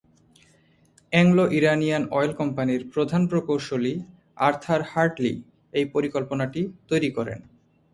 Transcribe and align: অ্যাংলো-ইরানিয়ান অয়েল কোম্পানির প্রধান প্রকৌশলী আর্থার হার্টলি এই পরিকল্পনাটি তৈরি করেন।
অ্যাংলো-ইরানিয়ান 1.13 2.03
অয়েল 2.11 2.31
কোম্পানির 2.33 2.81
প্রধান 2.93 3.21
প্রকৌশলী 3.27 3.93
আর্থার 4.37 4.81
হার্টলি 4.91 5.33
এই 5.73 5.85
পরিকল্পনাটি 5.85 6.61
তৈরি 6.89 7.09
করেন। 7.17 7.39